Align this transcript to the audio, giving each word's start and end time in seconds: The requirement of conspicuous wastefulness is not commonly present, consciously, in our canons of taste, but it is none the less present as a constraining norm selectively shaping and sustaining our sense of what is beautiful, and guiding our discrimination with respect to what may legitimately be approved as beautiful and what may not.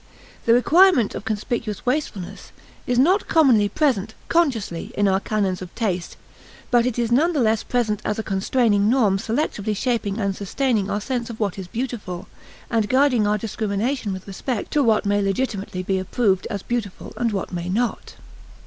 The 0.47 0.53
requirement 0.55 1.13
of 1.13 1.25
conspicuous 1.25 1.85
wastefulness 1.85 2.51
is 2.87 2.97
not 2.97 3.27
commonly 3.27 3.69
present, 3.69 4.15
consciously, 4.29 4.91
in 4.97 5.07
our 5.07 5.19
canons 5.19 5.61
of 5.61 5.75
taste, 5.75 6.17
but 6.71 6.87
it 6.87 6.97
is 6.97 7.11
none 7.11 7.33
the 7.33 7.39
less 7.39 7.61
present 7.61 8.01
as 8.03 8.17
a 8.17 8.23
constraining 8.23 8.89
norm 8.89 9.19
selectively 9.19 9.77
shaping 9.77 10.17
and 10.17 10.35
sustaining 10.35 10.89
our 10.89 11.01
sense 11.01 11.29
of 11.29 11.39
what 11.39 11.59
is 11.59 11.67
beautiful, 11.67 12.27
and 12.71 12.89
guiding 12.89 13.27
our 13.27 13.37
discrimination 13.37 14.11
with 14.11 14.25
respect 14.25 14.71
to 14.71 14.81
what 14.81 15.05
may 15.05 15.21
legitimately 15.21 15.83
be 15.83 15.99
approved 15.99 16.47
as 16.49 16.63
beautiful 16.63 17.13
and 17.15 17.31
what 17.31 17.53
may 17.53 17.69
not. 17.69 18.15